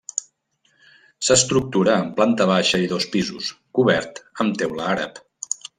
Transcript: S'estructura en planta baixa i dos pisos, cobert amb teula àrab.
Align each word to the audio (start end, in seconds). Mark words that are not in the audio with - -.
S'estructura 1.27 1.99
en 2.05 2.09
planta 2.17 2.49
baixa 2.55 2.81
i 2.87 2.91
dos 2.97 3.09
pisos, 3.17 3.55
cobert 3.81 4.27
amb 4.47 4.63
teula 4.65 4.93
àrab. 4.97 5.25